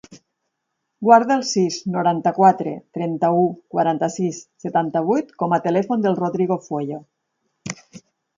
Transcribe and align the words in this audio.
Guarda 1.07 1.35
el 1.39 1.43
sis, 1.49 1.75
noranta-quatre, 1.95 2.73
trenta-u, 2.99 3.43
quaranta-sis, 3.75 4.41
setanta-vuit 4.65 5.31
com 5.45 5.55
a 5.55 5.61
telèfon 5.69 6.09
del 6.09 6.19
Rodrigo 6.23 6.59
Fueyo. 6.71 7.01